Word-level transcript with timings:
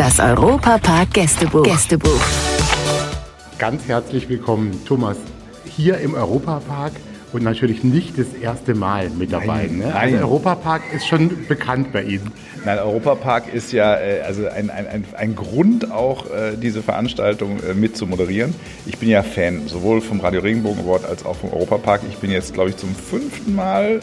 Das 0.00 0.18
Europapark 0.18 1.12
Gästebuch. 1.12 1.62
Gästebuch. 1.62 2.22
Ganz 3.58 3.86
herzlich 3.86 4.30
willkommen, 4.30 4.82
Thomas, 4.86 5.18
hier 5.66 5.98
im 5.98 6.14
Europapark 6.14 6.94
und 7.34 7.42
natürlich 7.42 7.84
nicht 7.84 8.18
das 8.18 8.32
erste 8.32 8.74
Mal 8.74 9.10
mit 9.10 9.30
dabei. 9.30 9.66
Nein, 9.66 9.76
ne? 9.76 9.84
nein. 9.88 10.14
Also 10.14 10.16
Europapark 10.16 10.84
ist 10.94 11.06
schon 11.06 11.46
bekannt 11.46 11.92
bei 11.92 12.04
Ihnen. 12.04 12.32
Nein, 12.64 12.78
Europapark 12.78 13.52
ist 13.52 13.72
ja 13.72 13.94
äh, 13.96 14.22
also 14.22 14.48
ein, 14.48 14.70
ein, 14.70 14.86
ein, 14.86 15.04
ein 15.18 15.36
Grund 15.36 15.92
auch, 15.92 16.24
äh, 16.30 16.56
diese 16.56 16.82
Veranstaltung 16.82 17.58
äh, 17.62 17.74
mit 17.74 17.94
zu 17.98 18.06
moderieren. 18.06 18.54
Ich 18.86 18.96
bin 18.96 19.10
ja 19.10 19.22
Fan, 19.22 19.68
sowohl 19.68 20.00
vom 20.00 20.20
Radio 20.20 20.40
Regenbogen 20.40 20.82
Award 20.82 21.04
als 21.04 21.26
auch 21.26 21.36
vom 21.36 21.52
Europapark. 21.52 22.00
Ich 22.08 22.16
bin 22.16 22.30
jetzt, 22.30 22.54
glaube 22.54 22.70
ich, 22.70 22.78
zum 22.78 22.94
fünften 22.94 23.54
Mal 23.54 24.00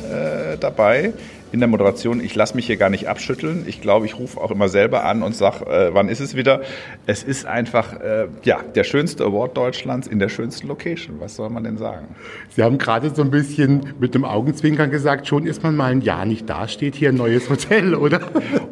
äh, 0.54 0.60
dabei 0.60 1.14
in 1.52 1.60
der 1.60 1.68
Moderation. 1.70 2.20
Ich 2.22 2.36
lasse 2.36 2.56
mich 2.56 2.66
hier 2.68 2.78
gar 2.78 2.90
nicht 2.90 3.08
abschütteln. 3.08 3.64
Ich 3.68 3.82
glaube, 3.82 4.06
ich 4.06 4.20
rufe 4.20 4.40
auch 4.40 4.52
immer 4.52 4.68
selber 4.70 5.06
an 5.06 5.24
und 5.24 5.36
sage, 5.36 5.66
äh, 5.66 5.94
wann 5.94 6.10
ist 6.10 6.20
es 6.20 6.36
wieder? 6.36 6.62
Es 7.06 7.24
ist 7.24 7.46
einfach 7.46 8.00
äh, 8.00 8.28
ja, 8.44 8.60
der 8.76 8.84
schönste 8.84 9.24
Award 9.24 9.56
Deutschlands 9.56 10.08
in 10.08 10.20
der 10.20 10.30
schönsten 10.30 10.68
Location. 10.68 11.20
Was 11.20 11.36
soll 11.36 11.50
man 11.50 11.64
denn 11.64 11.78
sagen? 11.78 12.08
Sie 12.56 12.64
haben 12.64 12.78
gerade 12.78 13.10
so 13.14 13.22
ein 13.22 13.32
bisschen 13.32 13.94
mit 14.00 14.14
dem 14.16 14.26
Augenzwinkern 14.26 14.92
gesagt, 14.92 15.28
schon 15.28 15.46
ist 15.46 15.64
man 15.64 15.76
mal 15.76 15.92
ein 15.92 16.02
Jahr 16.02 16.26
nicht 16.26 16.50
da, 16.50 16.68
steht 16.68 16.96
hier 16.96 17.10
ein 17.10 17.16
neues 17.16 17.50
Hotel, 17.50 17.96
oder? 17.96 18.20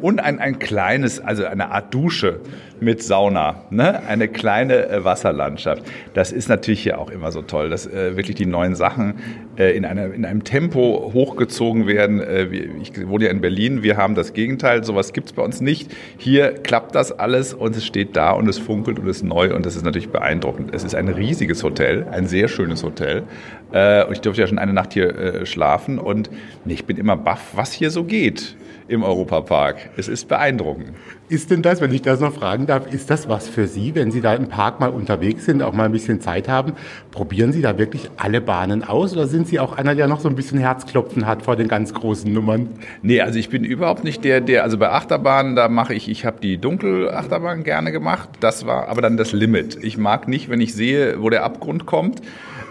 Und 0.02 0.20
ein, 0.20 0.38
ein 0.38 0.58
kleines, 0.58 1.20
also 1.20 1.44
eine 1.44 1.70
Art 1.70 1.94
Dusche 1.94 2.40
mit 2.78 3.02
Sauna, 3.02 3.62
ne? 3.70 4.02
eine 4.06 4.28
kleine 4.28 4.88
äh, 4.90 5.02
Wasserlandschaft. 5.02 5.82
Das 6.12 6.30
ist 6.30 6.48
natürlich 6.48 6.82
hier 6.82 6.98
auch 6.98 7.10
immer 7.10 7.32
so 7.32 7.40
toll, 7.40 7.70
dass 7.70 7.86
äh, 7.86 8.16
wirklich 8.18 8.36
die 8.36 8.44
neuen 8.44 8.74
Sachen 8.74 9.14
äh, 9.56 9.74
in, 9.74 9.86
einer, 9.86 10.12
in 10.12 10.26
einem 10.26 10.44
Tempo 10.44 11.10
hochgezogen 11.14 11.86
werden. 11.86 12.20
Äh, 12.20 12.50
wir- 12.50 12.65
ich 12.80 13.06
wohne 13.08 13.24
ja 13.24 13.30
in 13.30 13.40
Berlin, 13.40 13.82
wir 13.82 13.96
haben 13.96 14.14
das 14.14 14.32
Gegenteil, 14.32 14.84
sowas 14.84 15.12
gibt's 15.12 15.32
bei 15.32 15.42
uns 15.42 15.60
nicht. 15.60 15.90
Hier 16.18 16.52
klappt 16.52 16.94
das 16.94 17.12
alles 17.12 17.54
und 17.54 17.76
es 17.76 17.84
steht 17.84 18.16
da 18.16 18.32
und 18.32 18.48
es 18.48 18.58
funkelt 18.58 18.98
und 18.98 19.08
es 19.08 19.18
ist 19.18 19.22
neu 19.22 19.54
und 19.54 19.66
das 19.66 19.76
ist 19.76 19.84
natürlich 19.84 20.10
beeindruckend. 20.10 20.74
Es 20.74 20.84
ist 20.84 20.94
ein 20.94 21.08
riesiges 21.08 21.62
Hotel, 21.62 22.06
ein 22.10 22.26
sehr 22.26 22.48
schönes 22.48 22.82
Hotel. 22.82 23.24
Äh, 23.72 24.04
und 24.04 24.12
ich 24.12 24.20
durfte 24.20 24.42
ja 24.42 24.46
schon 24.46 24.58
eine 24.58 24.72
Nacht 24.72 24.92
hier 24.92 25.16
äh, 25.16 25.46
schlafen 25.46 25.98
und 25.98 26.30
ich 26.64 26.84
bin 26.84 26.96
immer 26.96 27.16
baff, 27.16 27.52
was 27.54 27.72
hier 27.72 27.90
so 27.90 28.04
geht 28.04 28.56
im 28.88 29.02
Europapark. 29.02 29.90
Es 29.96 30.08
ist 30.08 30.28
beeindruckend. 30.28 30.92
Ist 31.28 31.50
denn 31.50 31.62
das, 31.62 31.80
wenn 31.80 31.92
ich 31.92 32.02
das 32.02 32.20
noch 32.20 32.32
fragen 32.32 32.66
darf, 32.66 32.92
ist 32.92 33.10
das 33.10 33.28
was 33.28 33.48
für 33.48 33.66
Sie, 33.66 33.94
wenn 33.96 34.12
Sie 34.12 34.20
da 34.20 34.34
im 34.34 34.48
Park 34.48 34.78
mal 34.78 34.90
unterwegs 34.90 35.44
sind, 35.44 35.60
auch 35.62 35.72
mal 35.72 35.84
ein 35.84 35.92
bisschen 35.92 36.20
Zeit 36.20 36.48
haben? 36.48 36.74
Probieren 37.10 37.52
Sie 37.52 37.62
da 37.62 37.78
wirklich 37.78 38.10
alle 38.16 38.40
Bahnen 38.40 38.84
aus 38.84 39.12
oder 39.12 39.26
sind 39.26 39.48
Sie 39.48 39.58
auch 39.58 39.76
einer, 39.76 39.96
der 39.96 40.06
noch 40.06 40.20
so 40.20 40.28
ein 40.28 40.36
bisschen 40.36 40.58
Herzklopfen 40.58 41.26
hat 41.26 41.42
vor 41.42 41.56
den 41.56 41.66
ganz 41.66 41.92
großen 41.94 42.32
Nummern? 42.32 42.55
Nee, 43.02 43.20
also 43.20 43.38
ich 43.38 43.48
bin 43.48 43.64
überhaupt 43.64 44.04
nicht 44.04 44.24
der, 44.24 44.40
der, 44.40 44.62
also 44.64 44.78
bei 44.78 44.90
Achterbahnen, 44.90 45.56
da 45.56 45.68
mache 45.68 45.94
ich, 45.94 46.08
ich 46.08 46.24
habe 46.24 46.40
die 46.40 46.58
Dunkelachterbahn 46.58 47.64
gerne 47.64 47.92
gemacht, 47.92 48.28
das 48.40 48.66
war 48.66 48.88
aber 48.88 49.02
dann 49.02 49.16
das 49.16 49.32
Limit. 49.32 49.78
Ich 49.82 49.98
mag 49.98 50.28
nicht, 50.28 50.48
wenn 50.48 50.60
ich 50.60 50.74
sehe, 50.74 51.22
wo 51.22 51.30
der 51.30 51.44
Abgrund 51.44 51.86
kommt. 51.86 52.22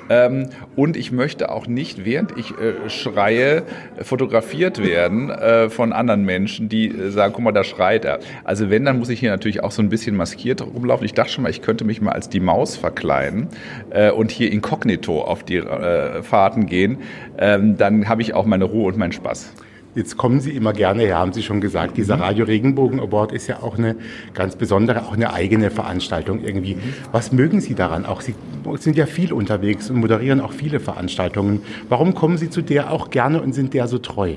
Ähm, 0.10 0.50
und 0.76 0.98
ich 0.98 1.12
möchte 1.12 1.52
auch 1.52 1.68
nicht, 1.68 2.06
während 2.06 2.38
ich 2.38 2.52
äh, 2.52 2.90
schreie, 2.90 3.64
fotografiert 4.02 4.84
werden 4.84 5.30
äh, 5.30 5.70
von 5.70 5.94
anderen 5.94 6.24
Menschen, 6.26 6.70
die 6.70 6.90
äh, 6.90 7.10
sagen, 7.10 7.34
guck 7.34 7.44
mal, 7.44 7.52
da 7.52 7.64
schreit 7.64 8.06
er. 8.06 8.20
Also 8.44 8.70
wenn, 8.70 8.86
dann 8.86 9.00
muss 9.00 9.10
ich 9.10 9.20
hier 9.20 9.32
natürlich 9.32 9.64
auch 9.64 9.72
so 9.72 9.82
ein 9.82 9.90
bisschen 9.90 10.16
maskiert 10.16 10.62
rumlaufen. 10.62 11.06
Ich 11.06 11.14
dachte 11.14 11.32
schon 11.32 11.44
mal, 11.44 11.50
ich 11.50 11.62
könnte 11.62 11.86
mich 11.86 12.02
mal 12.02 12.12
als 12.12 12.30
die 12.30 12.40
Maus 12.40 12.76
verkleiden 12.76 13.48
äh, 13.90 14.12
und 14.12 14.32
hier 14.32 14.52
inkognito 14.52 15.22
auf 15.22 15.44
die 15.44 15.58
äh, 15.58 16.22
Fahrten 16.22 16.68
gehen. 16.68 17.00
Ähm, 17.38 17.78
dann 17.78 18.08
habe 18.08 18.22
ich 18.22 18.34
auch 18.34 18.46
meine 18.46 18.66
Ruhe 18.66 18.88
und 18.88 18.98
meinen 18.98 19.12
Spaß. 19.12 19.54
Jetzt 19.96 20.18
kommen 20.18 20.42
Sie 20.42 20.52
immer 20.52 20.74
gerne 20.74 21.04
her, 21.04 21.20
haben 21.20 21.32
Sie 21.32 21.42
schon 21.42 21.62
gesagt. 21.62 21.96
Dieser 21.96 22.20
Radio 22.20 22.44
Regenbogen 22.44 23.00
Award 23.00 23.32
ist 23.32 23.48
ja 23.48 23.64
auch 23.64 23.78
eine 23.78 23.96
ganz 24.34 24.58
besondere, 24.58 25.04
auch 25.04 25.14
eine 25.14 25.32
eigene 25.32 25.72
Veranstaltung 25.72 26.44
irgendwie. 26.44 26.78
Was 27.14 27.32
mögen 27.32 27.62
Sie 27.62 27.76
daran? 27.76 28.06
Auch 28.06 28.20
Sie 28.20 28.36
sind 28.78 28.98
ja 28.98 29.06
viel 29.06 29.32
unterwegs 29.32 29.90
und 29.90 30.02
moderieren 30.02 30.42
auch 30.42 30.52
viele 30.52 30.82
Veranstaltungen. 30.82 31.62
Warum 31.88 32.14
kommen 32.14 32.38
Sie 32.38 32.50
zu 32.50 32.62
der 32.62 32.92
auch 32.92 33.10
gerne 33.10 33.42
und 33.42 33.54
sind 33.54 33.74
der 33.74 33.88
so 33.88 33.98
treu? 33.98 34.34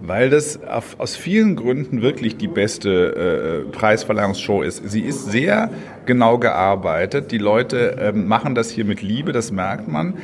Weil 0.00 0.30
das 0.30 0.62
auf, 0.62 0.96
aus 0.98 1.16
vielen 1.16 1.54
Gründen 1.56 2.00
wirklich 2.00 2.38
die 2.38 2.48
beste 2.48 3.64
äh, 3.66 3.70
Preisverleihungsshow 3.72 4.62
ist. 4.62 4.88
Sie 4.88 5.00
ist 5.02 5.30
sehr 5.30 5.70
genau 6.06 6.38
gearbeitet. 6.38 7.30
Die 7.30 7.38
Leute 7.38 7.96
ähm, 8.00 8.26
machen 8.26 8.54
das 8.54 8.70
hier 8.70 8.84
mit 8.84 9.02
Liebe, 9.02 9.32
das 9.32 9.52
merkt 9.52 9.88
man. 9.88 10.14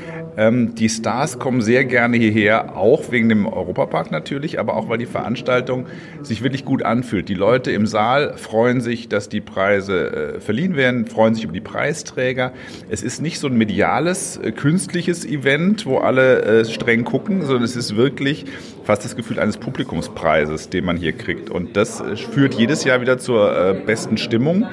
Ähm, 0.40 0.74
die 0.74 0.88
Stars 0.88 1.38
kommen 1.38 1.60
sehr 1.60 1.84
gerne 1.84 2.16
hierher, 2.16 2.74
auch 2.74 3.10
wegen 3.12 3.28
dem 3.28 3.44
Europapark 3.46 4.10
natürlich, 4.10 4.58
aber 4.58 4.74
auch 4.74 4.88
weil 4.88 4.96
die 4.96 5.04
Veranstaltung 5.04 5.84
sich 6.22 6.42
wirklich 6.42 6.64
gut 6.64 6.82
anfühlt. 6.82 7.28
Die 7.28 7.34
Leute 7.34 7.72
im 7.72 7.86
Saal 7.86 8.38
freuen 8.38 8.80
sich, 8.80 9.10
dass 9.10 9.28
die 9.28 9.42
Preise 9.42 10.36
äh, 10.36 10.40
verliehen 10.40 10.76
werden, 10.76 11.04
freuen 11.04 11.34
sich 11.34 11.44
über 11.44 11.52
die 11.52 11.60
Preisträger. 11.60 12.52
Es 12.88 13.02
ist 13.02 13.20
nicht 13.20 13.38
so 13.38 13.48
ein 13.48 13.58
mediales, 13.58 14.38
äh, 14.38 14.52
künstliches 14.52 15.26
Event, 15.26 15.84
wo 15.84 15.98
alle 15.98 16.40
äh, 16.40 16.64
streng 16.64 17.04
gucken, 17.04 17.42
sondern 17.42 17.64
es 17.64 17.76
ist 17.76 17.94
wirklich 17.94 18.46
fast 18.84 19.04
das 19.04 19.16
Gefühl 19.16 19.38
eines 19.40 19.58
Publikumspreises, 19.58 20.70
den 20.70 20.86
man 20.86 20.96
hier 20.96 21.12
kriegt. 21.12 21.50
Und 21.50 21.76
das 21.76 22.00
äh, 22.00 22.16
führt 22.16 22.54
jedes 22.54 22.84
Jahr 22.84 23.02
wieder 23.02 23.18
zur 23.18 23.54
äh, 23.54 23.74
besten 23.74 24.16
Stimmung 24.16 24.66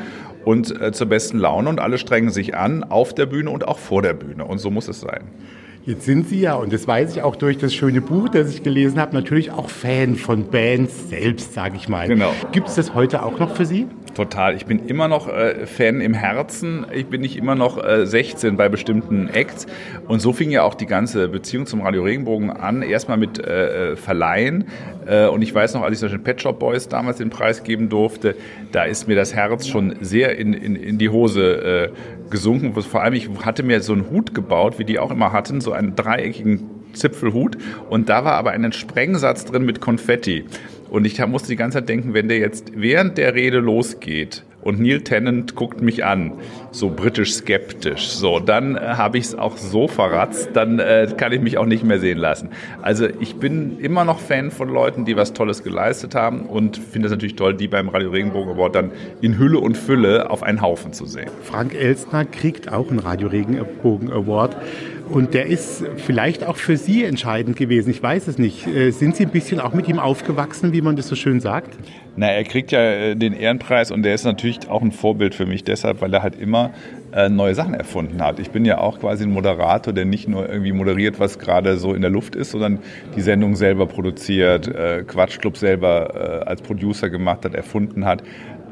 und 0.47 0.79
äh, 0.81 0.93
zur 0.93 1.07
besten 1.07 1.39
Laune 1.39 1.67
und 1.67 1.81
alle 1.81 1.97
strengen 1.97 2.29
sich 2.29 2.55
an, 2.55 2.85
auf 2.85 3.13
der 3.13 3.25
Bühne 3.25 3.49
und 3.51 3.67
auch 3.67 3.77
vor 3.77 4.01
der 4.01 4.13
Bühne. 4.13 4.45
Und 4.45 4.59
so 4.59 4.71
muss 4.71 4.87
es 4.87 5.01
sein. 5.01 5.25
Jetzt 5.85 6.05
sind 6.05 6.29
Sie 6.29 6.39
ja, 6.39 6.55
und 6.55 6.71
das 6.71 6.87
weiß 6.87 7.17
ich 7.17 7.21
auch 7.21 7.35
durch 7.35 7.57
das 7.57 7.73
schöne 7.73 7.99
Buch, 7.99 8.29
das 8.29 8.53
ich 8.53 8.63
gelesen 8.63 8.97
habe, 8.97 9.13
natürlich 9.13 9.51
auch 9.51 9.69
Fan 9.69 10.15
von 10.15 10.49
Bands 10.49 11.09
selbst, 11.09 11.53
sage 11.53 11.75
ich 11.75 11.89
mal. 11.89 12.07
Genau. 12.07 12.31
Gibt 12.53 12.69
es 12.69 12.75
das 12.75 12.93
heute 12.93 13.23
auch 13.23 13.39
noch 13.39 13.57
für 13.57 13.65
Sie? 13.65 13.87
Total. 14.17 14.55
Ich 14.55 14.65
bin 14.65 14.87
immer 14.87 15.07
noch 15.07 15.27
äh, 15.27 15.67
Fan 15.67 16.01
im 16.01 16.15
Herzen. 16.15 16.87
Ich 16.91 17.05
bin 17.05 17.21
nicht 17.21 17.37
immer 17.37 17.53
noch 17.53 17.77
äh, 17.77 18.07
16 18.07 18.57
bei 18.57 18.67
bestimmten 18.67 19.27
Acts. 19.27 19.67
Und 20.07 20.23
so 20.23 20.33
fing 20.33 20.49
ja 20.49 20.63
auch 20.63 20.73
die 20.73 20.87
ganze 20.87 21.27
Beziehung 21.27 21.67
zum 21.67 21.81
Radio 21.81 22.01
Regenbogen 22.01 22.49
an. 22.49 22.81
Erstmal 22.81 23.17
mit 23.17 23.37
äh, 23.37 23.91
äh, 23.91 23.95
Verleihen. 23.95 24.69
Äh, 25.05 25.27
und 25.27 25.43
ich 25.43 25.53
weiß 25.53 25.75
noch, 25.75 25.83
als 25.83 25.93
ich 25.93 25.99
zum 25.99 26.07
Beispiel 26.07 26.23
Pet 26.23 26.41
Shop 26.41 26.57
Boys 26.57 26.87
damals 26.87 27.17
den 27.17 27.29
Preis 27.29 27.61
geben 27.61 27.89
durfte, 27.89 28.35
da 28.71 28.85
ist 28.85 29.07
mir 29.07 29.15
das 29.15 29.35
Herz 29.35 29.67
schon 29.67 29.97
sehr 30.01 30.35
in, 30.35 30.53
in, 30.53 30.75
in 30.75 30.97
die 30.97 31.09
Hose 31.09 31.91
äh, 31.91 32.29
gesunken. 32.31 32.73
Vor 32.73 33.03
allem, 33.03 33.13
ich 33.13 33.29
hatte 33.45 33.61
mir 33.61 33.81
so 33.81 33.93
einen 33.93 34.09
Hut 34.09 34.33
gebaut, 34.33 34.79
wie 34.79 34.83
die 34.85 34.97
auch 34.97 35.11
immer 35.11 35.31
hatten, 35.31 35.61
so 35.61 35.73
einen 35.73 35.95
dreieckigen 35.95 36.71
Zipfelhut. 36.93 37.57
Und 37.89 38.09
da 38.09 38.25
war 38.25 38.33
aber 38.33 38.49
ein 38.49 38.71
Sprengsatz 38.71 39.45
drin 39.45 39.63
mit 39.63 39.79
Konfetti. 39.79 40.45
Und 40.89 41.05
ich 41.05 41.25
musste 41.25 41.49
die 41.49 41.55
ganze 41.55 41.79
Zeit 41.79 41.89
denken, 41.89 42.13
wenn 42.13 42.27
der 42.27 42.37
jetzt 42.37 42.71
während 42.75 43.17
der 43.17 43.35
Rede 43.35 43.59
losgeht 43.59 44.43
und 44.67 44.81
Neil 44.81 45.01
Tennant 45.01 45.55
guckt 45.55 45.81
mich 45.81 46.03
an, 46.03 46.33
so 46.71 46.89
britisch 46.89 47.33
skeptisch, 47.33 48.09
so, 48.09 48.39
dann 48.39 48.75
äh, 48.75 48.79
habe 48.79 49.17
ich 49.17 49.25
es 49.25 49.35
auch 49.35 49.55
so 49.55 49.87
verratzt, 49.87 50.49
dann 50.53 50.79
äh, 50.79 51.07
kann 51.15 51.31
ich 51.31 51.39
mich 51.39 51.57
auch 51.57 51.65
nicht 51.65 51.85
mehr 51.85 51.99
sehen 51.99 52.17
lassen. 52.17 52.49
Also 52.81 53.07
ich 53.21 53.37
bin 53.37 53.79
immer 53.79 54.03
noch 54.03 54.19
Fan 54.19 54.51
von 54.51 54.67
Leuten, 54.67 55.05
die 55.05 55.15
was 55.15 55.31
Tolles 55.31 55.63
geleistet 55.63 56.15
haben 56.15 56.41
und 56.41 56.77
finde 56.77 57.07
es 57.07 57.11
natürlich 57.11 57.35
toll, 57.37 57.53
die 57.53 57.69
beim 57.69 57.87
Radio 57.87 58.09
Regenbogen 58.09 58.53
Award 58.53 58.75
dann 58.75 58.91
in 59.21 59.37
Hülle 59.37 59.59
und 59.59 59.77
Fülle 59.77 60.29
auf 60.29 60.43
einen 60.43 60.61
Haufen 60.61 60.91
zu 60.91 61.05
sehen. 61.05 61.29
Frank 61.43 61.73
Elstner 61.73 62.25
kriegt 62.25 62.71
auch 62.71 62.89
einen 62.89 62.99
Radio 62.99 63.29
Regenbogen 63.29 64.11
Award. 64.11 64.57
Und 65.09 65.33
der 65.33 65.45
ist 65.45 65.83
vielleicht 65.97 66.45
auch 66.45 66.57
für 66.57 66.77
Sie 66.77 67.03
entscheidend 67.03 67.55
gewesen. 67.57 67.89
Ich 67.89 68.03
weiß 68.03 68.27
es 68.27 68.37
nicht. 68.37 68.67
Äh, 68.67 68.91
Sind 68.91 69.15
Sie 69.15 69.23
ein 69.25 69.31
bisschen 69.31 69.59
auch 69.59 69.73
mit 69.73 69.87
ihm 69.87 69.99
aufgewachsen, 69.99 70.73
wie 70.73 70.81
man 70.81 70.95
das 70.95 71.07
so 71.07 71.15
schön 71.15 71.39
sagt? 71.39 71.77
Na, 72.15 72.27
er 72.27 72.43
kriegt 72.43 72.71
ja 72.71 72.79
äh, 72.79 73.15
den 73.15 73.33
Ehrenpreis 73.33 73.91
und 73.91 74.03
der 74.03 74.15
ist 74.15 74.25
natürlich 74.25 74.69
auch 74.69 74.81
ein 74.81 74.91
Vorbild 74.91 75.35
für 75.35 75.45
mich 75.45 75.63
deshalb, 75.63 76.01
weil 76.01 76.13
er 76.13 76.23
halt 76.23 76.39
immer 76.39 76.71
äh, 77.13 77.29
neue 77.29 77.55
Sachen 77.55 77.73
erfunden 77.73 78.21
hat. 78.21 78.39
Ich 78.39 78.51
bin 78.51 78.65
ja 78.65 78.79
auch 78.79 78.99
quasi 78.99 79.23
ein 79.23 79.31
Moderator, 79.31 79.93
der 79.93 80.05
nicht 80.05 80.27
nur 80.27 80.49
irgendwie 80.49 80.73
moderiert, 80.73 81.19
was 81.19 81.39
gerade 81.39 81.77
so 81.77 81.93
in 81.93 82.01
der 82.01 82.11
Luft 82.11 82.35
ist, 82.35 82.51
sondern 82.51 82.79
die 83.15 83.21
Sendung 83.21 83.55
selber 83.55 83.85
produziert, 83.85 84.69
Quatschclub 85.07 85.57
selber 85.57 86.45
als 86.45 86.61
Producer 86.61 87.09
gemacht 87.09 87.45
hat, 87.45 87.53
erfunden 87.53 88.05
hat. 88.05 88.23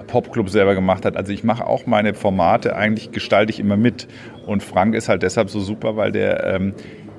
Popclub 0.08 0.50
selber 0.50 0.76
gemacht 0.76 1.06
hat. 1.06 1.18
Also 1.18 1.32
ich 1.32 1.44
mache 1.44 1.66
auch 1.66 1.86
meine 1.86 2.14
Formate, 2.14 2.76
eigentlich 2.76 3.12
gestalte 3.12 3.52
ich 3.52 3.60
immer 3.60 3.78
mit. 3.78 4.08
Und 4.46 4.64
Frank 4.64 4.96
ist 4.96 5.10
halt 5.10 5.24
deshalb 5.24 5.50
so 5.50 5.60
super, 5.60 5.98
weil 5.98 6.12
der 6.12 6.44
ähm, 6.44 6.74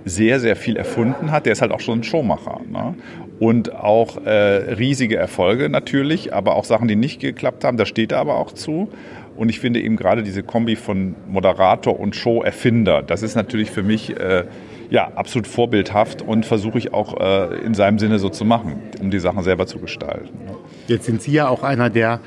sehr, 0.04 0.38
sehr 0.40 0.56
viel 0.56 0.76
erfunden 0.76 1.32
hat. 1.32 1.46
Der 1.46 1.52
ist 1.52 1.62
halt 1.62 1.72
auch 1.72 1.80
schon 1.80 2.00
ein 2.00 2.04
Showmacher. 2.04 2.60
Ne? 2.70 2.94
Und 3.38 3.74
auch 3.74 4.24
äh, 4.24 4.30
riesige 4.30 5.16
Erfolge 5.16 5.68
natürlich, 5.68 6.32
aber 6.32 6.54
auch 6.54 6.64
Sachen, 6.64 6.88
die 6.88 6.96
nicht 6.96 7.20
geklappt 7.20 7.64
haben, 7.64 7.76
da 7.76 7.84
steht 7.84 8.12
er 8.12 8.18
aber 8.18 8.36
auch 8.36 8.52
zu. 8.52 8.88
Und 9.36 9.50
ich 9.50 9.60
finde 9.60 9.80
eben 9.80 9.96
gerade 9.96 10.22
diese 10.22 10.42
Kombi 10.42 10.76
von 10.76 11.14
Moderator 11.28 12.00
und 12.00 12.16
Show-Erfinder, 12.16 13.02
das 13.02 13.22
ist 13.22 13.34
natürlich 13.34 13.70
für 13.70 13.82
mich 13.82 14.18
äh, 14.18 14.44
ja, 14.88 15.08
absolut 15.14 15.46
vorbildhaft 15.46 16.22
und 16.22 16.46
versuche 16.46 16.78
ich 16.78 16.94
auch 16.94 17.20
äh, 17.20 17.58
in 17.58 17.74
seinem 17.74 17.98
Sinne 17.98 18.18
so 18.18 18.28
zu 18.28 18.44
machen, 18.44 18.80
um 19.00 19.10
die 19.10 19.18
Sachen 19.18 19.42
selber 19.42 19.66
zu 19.66 19.78
gestalten. 19.78 20.38
Jetzt 20.86 21.06
sind 21.06 21.20
Sie 21.20 21.32
ja 21.32 21.48
auch 21.48 21.62
einer, 21.62 21.90
der 21.90 22.20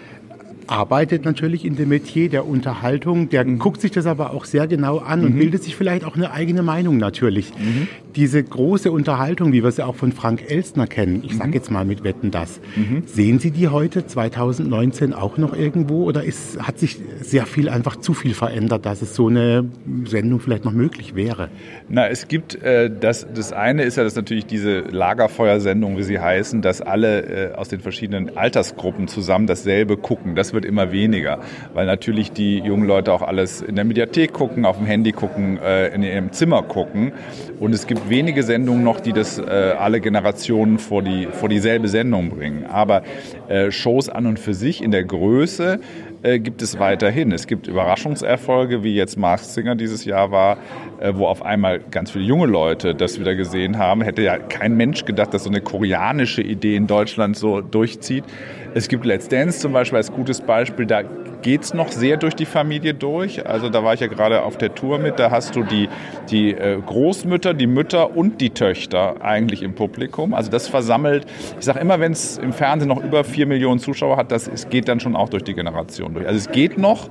arbeitet 0.70 1.26
natürlich 1.26 1.66
in 1.66 1.76
dem 1.76 1.90
Metier 1.90 2.30
der 2.30 2.46
Unterhaltung, 2.46 3.30
der 3.30 3.46
mhm. 3.46 3.60
guckt 3.60 3.82
sich 3.82 3.92
das 3.92 4.06
aber 4.06 4.32
auch 4.32 4.46
sehr 4.46 4.68
genau 4.68 5.00
an 5.00 5.26
und 5.26 5.36
mhm. 5.36 5.40
bildet 5.40 5.64
sich 5.64 5.76
vielleicht 5.76 6.04
auch 6.04 6.16
eine 6.16 6.32
eigene 6.32 6.62
Meinung 6.62 6.98
natürlich. 6.98 7.52
Mhm. 7.58 7.88
Diese 8.16 8.44
große 8.44 8.92
Unterhaltung, 8.92 9.54
wie 9.54 9.64
wir 9.64 9.72
sie 9.72 9.86
auch 9.86 9.96
von 9.96 10.12
Frank 10.12 10.50
Elstner 10.50 10.88
kennen, 10.88 11.24
ich 11.24 11.36
sage 11.36 11.50
mhm. 11.50 11.54
jetzt 11.54 11.72
mal 11.72 11.86
mit 11.86 12.04
Wetten 12.04 12.32
das, 12.32 12.60
mhm. 12.76 13.04
sehen 13.06 13.40
Sie 13.40 13.52
die 13.52 13.68
heute 13.68 14.06
2019 14.06 15.14
auch 15.14 15.38
noch 15.38 15.56
irgendwo 15.56 16.04
oder 16.04 16.24
ist, 16.24 16.60
hat 16.62 16.80
sich 16.80 16.98
sehr 17.22 17.46
viel 17.46 17.70
einfach 17.70 17.98
zu 17.98 18.14
viel 18.14 18.34
verändert, 18.34 18.86
dass 18.86 19.02
es 19.02 19.16
so 19.16 19.28
eine 19.28 19.66
Sendung 20.06 20.40
vielleicht 20.40 20.66
noch 20.66 20.72
möglich 20.72 21.16
wäre? 21.16 21.50
Na, 21.88 22.08
es 22.08 22.28
gibt 22.28 22.56
äh, 22.64 22.90
das, 22.90 23.28
das 23.34 23.54
eine 23.54 23.84
ist 23.84 23.98
ja, 23.98 24.04
dass 24.04 24.16
natürlich 24.16 24.46
diese 24.46 24.80
Lagerfeuersendung, 24.80 25.98
wie 25.98 26.04
sie 26.04 26.20
heißen, 26.20 26.62
dass 26.62 26.82
alle 26.82 27.52
äh, 27.52 27.54
aus 27.54 27.70
den 27.70 27.80
verschiedenen 27.80 28.38
Altersgruppen 28.38 29.08
zusammen 29.08 29.48
dasselbe 29.48 29.98
gucken. 29.98 30.36
Das 30.36 30.54
wird 30.54 30.66
immer 30.66 30.92
weniger, 30.92 31.40
weil 31.74 31.86
natürlich 31.86 32.32
die 32.32 32.60
jungen 32.60 32.88
Leute 32.88 33.14
auch 33.14 33.22
alles 33.22 33.62
in 33.62 33.76
der 33.76 33.86
Mediathek 33.86 34.34
gucken, 34.34 34.66
auf 34.66 34.78
dem 34.78 34.86
Handy 34.86 35.12
gucken, 35.12 35.58
äh, 35.58 35.94
in 35.94 36.04
ihrem 36.04 36.32
Zimmer 36.32 36.64
gucken. 36.64 37.12
Und 37.60 37.74
es 37.74 37.88
gibt 37.88 37.99
wenige 38.08 38.44
Sendungen 38.44 38.84
noch, 38.84 39.00
die 39.00 39.14
das 39.14 39.38
äh, 39.38 39.44
alle 39.78 40.00
Generationen 40.00 40.80
vor, 40.80 41.02
die, 41.02 41.28
vor 41.32 41.50
dieselbe 41.50 41.88
Sendung 41.88 42.30
bringen. 42.30 42.66
Aber 42.66 43.04
äh, 43.48 43.72
Shows 43.72 44.10
an 44.10 44.26
und 44.26 44.40
für 44.40 44.54
sich 44.54 44.84
in 44.84 44.92
der 44.92 45.04
Größe 45.04 45.80
äh, 46.24 46.40
gibt 46.40 46.62
es 46.62 46.80
weiterhin. 46.80 47.32
Es 47.32 47.48
gibt 47.48 47.68
Überraschungserfolge, 47.68 48.84
wie 48.84 48.96
jetzt 48.96 49.18
Masked 49.18 49.50
Singer 49.50 49.76
dieses 49.76 50.06
Jahr 50.06 50.32
war, 50.32 50.58
äh, 51.00 51.14
wo 51.16 51.28
auf 51.28 51.44
einmal 51.44 51.80
ganz 51.80 52.12
viele 52.12 52.26
junge 52.26 52.48
Leute 52.48 52.96
das 52.96 53.20
wieder 53.20 53.36
gesehen 53.36 53.78
haben. 53.78 54.02
Hätte 54.02 54.22
ja 54.22 54.38
kein 54.38 54.76
Mensch 54.76 55.06
gedacht, 55.06 55.34
dass 55.34 55.44
so 55.44 55.50
eine 55.50 55.62
koreanische 55.62 56.42
Idee 56.42 56.76
in 56.76 56.88
Deutschland 56.88 57.38
so 57.38 57.62
durchzieht. 57.62 58.24
Es 58.74 58.88
gibt 58.88 59.06
Let's 59.06 59.28
Dance 59.28 59.60
zum 59.60 59.74
Beispiel 59.74 59.98
als 59.98 60.12
gutes 60.12 60.42
Beispiel. 60.42 60.86
Da 60.86 61.04
geht 61.42 61.64
es 61.64 61.74
noch 61.74 61.90
sehr 61.90 62.18
durch 62.18 62.36
die 62.36 62.46
Familie 62.46 62.94
durch. 62.94 63.46
Also 63.46 63.70
da 63.70 63.84
war 63.84 63.94
ich 63.94 64.00
ja 64.00 64.08
gerade 64.08 64.44
auf 64.44 64.58
der 64.58 64.76
Tour 64.76 65.00
mit. 65.00 65.20
Da 65.20 65.32
hast 65.32 65.56
du 65.56 65.64
die, 65.64 65.90
die 66.30 66.52
äh, 66.52 66.80
Großmütter, 66.86 67.54
die 67.54 67.68
Mütter 67.68 68.16
und 68.16 68.42
die 68.42 68.52
Töchter 68.52 69.22
eigentlich 69.22 69.64
im 69.64 69.74
Publikum. 69.74 70.34
Also 70.34 70.52
das 70.52 70.68
versammelt, 70.68 71.26
ich 71.58 71.66
sage 71.66 71.80
immer, 71.80 72.00
wenn 72.00 72.12
es 72.12 72.38
im 72.38 72.54
Fernsehen 72.54 72.90
noch 72.90 73.04
über 73.04 73.24
vier 73.24 73.46
Millionen 73.46 73.80
Zuschauer 73.80 74.18
hat, 74.18 74.32
das 74.32 74.48
es 74.48 74.70
geht 74.70 74.88
dann 74.88 75.00
schon 75.00 75.16
auch 75.16 75.30
durch 75.30 75.44
die 75.44 75.54
Generation 75.54 76.09
durch. 76.14 76.28
Also 76.28 76.38
es 76.38 76.52
geht 76.52 76.78
noch, 76.78 77.10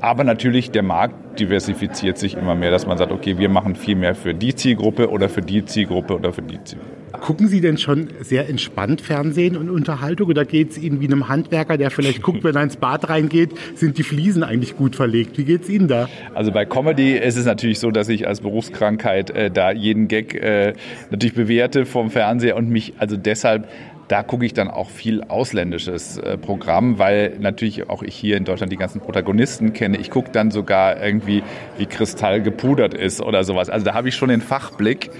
aber 0.00 0.24
natürlich 0.24 0.70
der 0.70 0.82
Markt 0.82 1.40
diversifiziert 1.40 2.18
sich 2.18 2.36
immer 2.36 2.54
mehr, 2.54 2.70
dass 2.70 2.86
man 2.86 2.98
sagt, 2.98 3.12
okay, 3.12 3.38
wir 3.38 3.48
machen 3.48 3.74
viel 3.74 3.96
mehr 3.96 4.14
für 4.14 4.34
die 4.34 4.54
Zielgruppe 4.54 5.10
oder 5.10 5.28
für 5.28 5.42
die 5.42 5.64
Zielgruppe 5.64 6.14
oder 6.14 6.32
für 6.32 6.42
die 6.42 6.62
Zielgruppe. 6.62 6.96
Gucken 7.20 7.48
Sie 7.48 7.60
denn 7.60 7.78
schon 7.78 8.08
sehr 8.20 8.48
entspannt 8.48 9.00
Fernsehen 9.00 9.56
und 9.56 9.70
Unterhaltung 9.70 10.28
oder 10.28 10.44
geht 10.44 10.70
es 10.70 10.78
Ihnen 10.78 11.00
wie 11.00 11.06
einem 11.06 11.28
Handwerker, 11.28 11.78
der 11.78 11.90
vielleicht 11.90 12.22
guckt, 12.22 12.44
wenn 12.44 12.54
er 12.54 12.62
ins 12.62 12.76
Bad 12.76 13.08
reingeht, 13.08 13.50
sind 13.74 13.96
die 13.98 14.02
Fliesen 14.02 14.42
eigentlich 14.42 14.76
gut 14.76 14.96
verlegt? 14.96 15.38
Wie 15.38 15.44
geht 15.44 15.62
es 15.62 15.68
Ihnen 15.68 15.88
da? 15.88 16.08
Also 16.34 16.52
bei 16.52 16.64
Comedy 16.64 17.16
ist 17.16 17.36
es 17.36 17.46
natürlich 17.46 17.78
so, 17.78 17.90
dass 17.90 18.08
ich 18.08 18.26
als 18.26 18.40
Berufskrankheit 18.40 19.30
äh, 19.30 19.50
da 19.50 19.70
jeden 19.70 20.08
Gag 20.08 20.34
äh, 20.34 20.74
natürlich 21.10 21.34
bewerte 21.34 21.86
vom 21.86 22.10
Fernseher 22.10 22.56
und 22.56 22.68
mich 22.68 22.94
also 22.98 23.16
deshalb 23.16 23.68
da 24.08 24.22
gucke 24.22 24.46
ich 24.46 24.54
dann 24.54 24.68
auch 24.68 24.90
viel 24.90 25.22
ausländisches 25.22 26.18
äh, 26.18 26.38
Programm, 26.38 26.98
weil 26.98 27.36
natürlich 27.40 27.88
auch 27.90 28.02
ich 28.02 28.14
hier 28.14 28.36
in 28.36 28.44
Deutschland 28.44 28.72
die 28.72 28.76
ganzen 28.76 29.00
Protagonisten 29.00 29.72
kenne. 29.72 29.98
Ich 29.98 30.10
gucke 30.10 30.30
dann 30.30 30.50
sogar 30.50 31.02
irgendwie, 31.02 31.42
wie 31.76 31.86
Kristall 31.86 32.40
gepudert 32.40 32.94
ist 32.94 33.20
oder 33.20 33.42
sowas. 33.44 33.68
Also 33.68 33.84
da 33.84 33.94
habe 33.94 34.08
ich 34.08 34.14
schon 34.14 34.28
den 34.28 34.40
Fachblick 34.40 35.10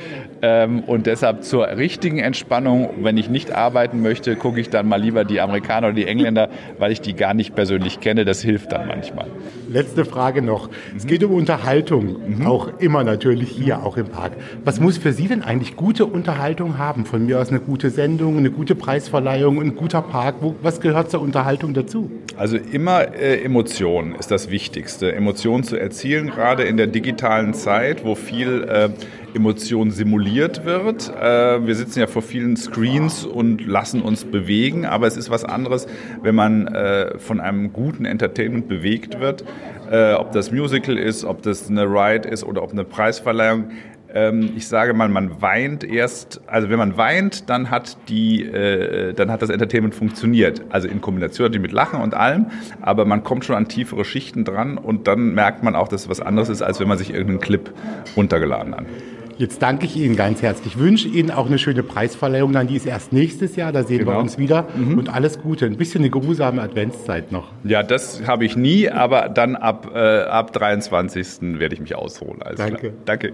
ähm, 0.42 0.80
und 0.80 1.06
deshalb 1.06 1.42
zur 1.42 1.66
richtigen 1.66 2.18
Entspannung, 2.18 2.90
wenn 3.00 3.16
ich 3.16 3.28
nicht 3.28 3.52
arbeiten 3.52 4.02
möchte, 4.02 4.36
gucke 4.36 4.60
ich 4.60 4.70
dann 4.70 4.86
mal 4.86 5.00
lieber 5.00 5.24
die 5.24 5.40
Amerikaner 5.40 5.88
oder 5.88 5.96
die 5.96 6.06
Engländer, 6.06 6.48
weil 6.78 6.92
ich 6.92 7.00
die 7.00 7.14
gar 7.14 7.34
nicht 7.34 7.54
persönlich 7.54 8.00
kenne. 8.00 8.24
Das 8.24 8.42
hilft 8.42 8.72
dann 8.72 8.86
manchmal. 8.86 9.26
Letzte 9.68 10.04
Frage 10.04 10.42
noch. 10.42 10.70
Es 10.96 11.06
geht 11.06 11.24
um 11.24 11.32
Unterhaltung, 11.32 12.38
mhm. 12.38 12.46
auch 12.46 12.78
immer 12.78 13.02
natürlich 13.02 13.50
hier, 13.50 13.84
auch 13.84 13.96
im 13.96 14.06
Park. 14.06 14.32
Was 14.64 14.78
muss 14.78 14.98
für 14.98 15.12
Sie 15.12 15.26
denn 15.26 15.42
eigentlich 15.42 15.74
gute 15.74 16.06
Unterhaltung 16.06 16.78
haben? 16.78 17.04
Von 17.04 17.26
mir 17.26 17.40
aus 17.40 17.48
eine 17.48 17.60
gute 17.60 17.90
Sendung, 17.90 18.38
eine 18.38 18.50
gute 18.50 18.75
Preisverleihung, 18.76 19.60
ein 19.60 19.74
guter 19.74 20.02
Park. 20.02 20.36
Wo, 20.40 20.54
was 20.62 20.80
gehört 20.80 21.10
zur 21.10 21.20
Unterhaltung 21.20 21.74
dazu? 21.74 22.10
Also 22.36 22.56
immer 22.56 23.14
äh, 23.14 23.42
Emotion 23.42 24.14
ist 24.14 24.30
das 24.30 24.50
Wichtigste. 24.50 25.14
Emotion 25.14 25.64
zu 25.64 25.76
erzielen, 25.76 26.28
gerade 26.28 26.64
in 26.64 26.76
der 26.76 26.86
digitalen 26.86 27.54
Zeit, 27.54 28.04
wo 28.04 28.14
viel 28.14 28.64
äh, 28.68 28.88
Emotion 29.34 29.90
simuliert 29.90 30.64
wird. 30.64 31.08
Äh, 31.14 31.66
wir 31.66 31.74
sitzen 31.74 32.00
ja 32.00 32.06
vor 32.06 32.22
vielen 32.22 32.56
Screens 32.56 33.24
und 33.24 33.66
lassen 33.66 34.02
uns 34.02 34.24
bewegen, 34.24 34.86
aber 34.86 35.06
es 35.06 35.16
ist 35.16 35.30
was 35.30 35.44
anderes, 35.44 35.86
wenn 36.22 36.34
man 36.34 36.66
äh, 36.68 37.18
von 37.18 37.40
einem 37.40 37.72
guten 37.72 38.04
Entertainment 38.04 38.68
bewegt 38.68 39.20
wird. 39.20 39.44
Äh, 39.90 40.14
ob 40.14 40.32
das 40.32 40.50
Musical 40.50 40.98
ist, 40.98 41.24
ob 41.24 41.42
das 41.42 41.68
eine 41.68 41.84
Ride 41.84 42.28
ist 42.28 42.44
oder 42.44 42.62
ob 42.62 42.72
eine 42.72 42.84
Preisverleihung 42.84 43.70
ähm, 44.16 44.52
ich 44.56 44.66
sage 44.66 44.94
mal, 44.94 45.08
man 45.08 45.42
weint 45.42 45.84
erst, 45.84 46.40
also 46.46 46.70
wenn 46.70 46.78
man 46.78 46.96
weint, 46.96 47.50
dann 47.50 47.70
hat 47.70 47.98
die, 48.08 48.44
äh, 48.44 49.12
dann 49.12 49.30
hat 49.30 49.42
das 49.42 49.50
Entertainment 49.50 49.94
funktioniert. 49.94 50.62
Also 50.70 50.88
in 50.88 51.02
Kombination 51.02 51.50
mit 51.60 51.72
Lachen 51.72 52.00
und 52.00 52.14
allem, 52.14 52.46
aber 52.80 53.04
man 53.04 53.22
kommt 53.22 53.44
schon 53.44 53.56
an 53.56 53.68
tiefere 53.68 54.04
Schichten 54.04 54.44
dran 54.44 54.78
und 54.78 55.06
dann 55.06 55.34
merkt 55.34 55.62
man 55.62 55.76
auch, 55.76 55.88
dass 55.88 56.02
es 56.02 56.08
was 56.08 56.20
anderes 56.20 56.48
ist, 56.48 56.62
als 56.62 56.80
wenn 56.80 56.88
man 56.88 56.98
sich 56.98 57.10
irgendeinen 57.10 57.40
Clip 57.40 57.70
runtergeladen 58.16 58.74
hat. 58.74 58.86
Jetzt 59.38 59.60
danke 59.60 59.84
ich 59.84 59.96
Ihnen 59.96 60.16
ganz 60.16 60.40
herzlich. 60.40 60.74
Ich 60.74 60.78
wünsche 60.78 61.08
Ihnen 61.08 61.30
auch 61.30 61.46
eine 61.46 61.58
schöne 61.58 61.82
Preisverleihung. 61.82 62.52
Dann 62.52 62.68
die 62.68 62.76
ist 62.76 62.86
erst 62.86 63.12
nächstes 63.12 63.54
Jahr. 63.54 63.70
Da 63.70 63.82
sehen 63.82 63.98
genau. 63.98 64.12
wir 64.12 64.18
uns 64.18 64.38
wieder. 64.38 64.66
Mhm. 64.74 64.98
Und 64.98 65.12
alles 65.12 65.40
Gute. 65.40 65.66
Ein 65.66 65.76
bisschen 65.76 66.00
eine 66.00 66.10
geruhsame 66.10 66.62
Adventszeit 66.62 67.32
noch. 67.32 67.48
Ja, 67.62 67.82
das 67.82 68.26
habe 68.26 68.46
ich 68.46 68.56
nie. 68.56 68.88
Aber 68.88 69.28
dann 69.28 69.54
ab, 69.54 69.90
äh, 69.94 70.22
ab 70.22 70.54
23. 70.54 71.58
werde 71.58 71.74
ich 71.74 71.80
mich 71.82 71.94
ausholen. 71.94 72.40
Alles 72.42 72.56
danke. 72.56 72.78
Klar. 72.78 72.92
Danke. 73.04 73.32